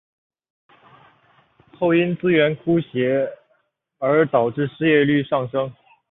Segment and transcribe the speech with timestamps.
[1.77, 3.29] 后因资源枯竭
[3.99, 5.71] 而导致失业率上升。